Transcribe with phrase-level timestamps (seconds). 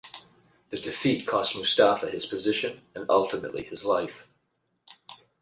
[0.71, 4.27] The defeat cost Mustafa his position, and ultimately, his life.